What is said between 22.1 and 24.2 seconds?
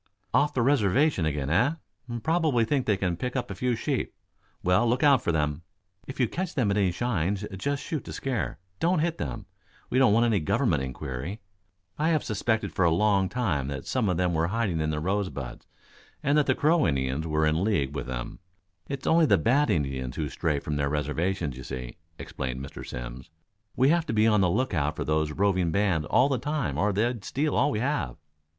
explained Mr. Simms. "We have to